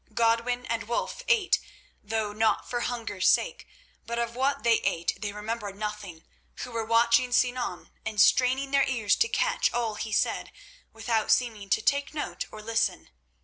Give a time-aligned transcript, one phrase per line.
[0.15, 1.59] Godwin and Wulf ate,
[2.01, 3.67] though not for hunger's sake,
[4.07, 6.23] but of what they ate they remembered nothing
[6.63, 10.51] who were watching Sinan and straining their ears to catch all he said
[10.91, 13.09] without seeming to take note or listen.